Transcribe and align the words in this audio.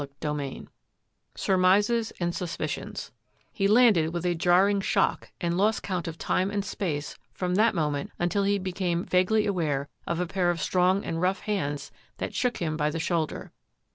CHAPTER 0.01 0.33
VII 0.33 0.67
SURMISES 1.35 2.11
AND 2.19 2.33
SUSPICIONS 2.33 3.11
He 3.51 3.67
landed 3.67 4.11
with 4.11 4.25
a 4.25 4.33
jarring 4.33 4.81
shock 4.81 5.29
and 5.39 5.55
lost 5.55 5.83
count 5.83 6.07
of 6.07 6.17
time 6.17 6.49
and 6.49 6.65
space 6.65 7.19
from 7.31 7.53
that 7.53 7.75
moment 7.75 8.09
until 8.17 8.41
he 8.41 8.57
be 8.57 8.71
came 8.71 9.05
vaguely 9.05 9.45
aware 9.45 9.89
of 10.07 10.19
a 10.19 10.25
pair 10.25 10.49
of 10.49 10.59
strong 10.59 11.05
and 11.05 11.21
rough 11.21 11.41
hands 11.41 11.91
that 12.17 12.33
shook 12.33 12.57
him 12.57 12.75
by 12.75 12.89
the 12.89 12.97
shoulder. 12.99 13.51